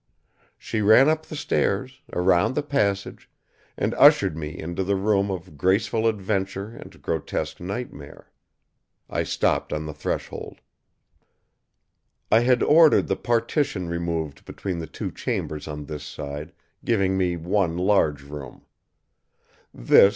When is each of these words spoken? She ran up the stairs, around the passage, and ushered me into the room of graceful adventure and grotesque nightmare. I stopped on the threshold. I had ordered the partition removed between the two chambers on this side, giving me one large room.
She 0.57 0.81
ran 0.81 1.07
up 1.07 1.27
the 1.27 1.35
stairs, 1.35 2.01
around 2.11 2.55
the 2.55 2.63
passage, 2.63 3.29
and 3.77 3.93
ushered 3.99 4.35
me 4.35 4.49
into 4.59 4.83
the 4.83 4.95
room 4.95 5.29
of 5.29 5.59
graceful 5.59 6.07
adventure 6.07 6.69
and 6.75 6.99
grotesque 7.03 7.59
nightmare. 7.59 8.31
I 9.11 9.21
stopped 9.21 9.71
on 9.71 9.85
the 9.85 9.93
threshold. 9.93 10.59
I 12.31 12.39
had 12.39 12.63
ordered 12.63 13.09
the 13.09 13.15
partition 13.15 13.89
removed 13.89 14.43
between 14.43 14.79
the 14.79 14.87
two 14.87 15.11
chambers 15.11 15.67
on 15.67 15.85
this 15.85 16.03
side, 16.03 16.51
giving 16.83 17.15
me 17.15 17.37
one 17.37 17.77
large 17.77 18.23
room. 18.23 18.65